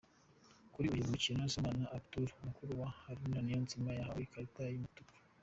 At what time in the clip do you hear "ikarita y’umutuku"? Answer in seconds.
4.25-5.15